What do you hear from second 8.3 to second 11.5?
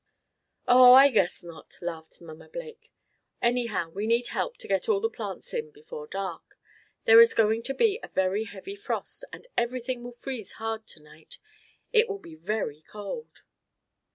heavy frost, and everything will freeze hard to night.